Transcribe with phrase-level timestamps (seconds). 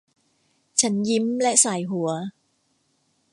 [0.81, 2.09] ฉันยิ้มและส่ายหัว